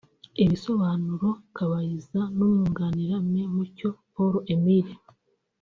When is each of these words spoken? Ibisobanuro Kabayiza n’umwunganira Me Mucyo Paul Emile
Ibisobanuro 0.43 1.29
Kabayiza 1.55 2.21
n’umwunganira 2.35 3.15
Me 3.31 3.43
Mucyo 3.53 3.89
Paul 4.13 4.33
Emile 4.53 4.93